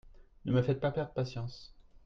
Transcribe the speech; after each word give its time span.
Ne 0.45 0.51
me 0.51 0.63
faites 0.63 0.79
pas 0.79 0.89
perdre 0.89 1.13
patience. 1.13 1.75